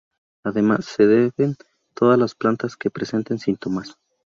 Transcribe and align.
Además, 0.43 0.85
se 0.85 1.05
deben 1.05 1.57
todas 1.93 2.17
las 2.17 2.33
plantas 2.33 2.75
que 2.75 2.89
presenten 2.89 3.37
síntomas. 3.37 3.99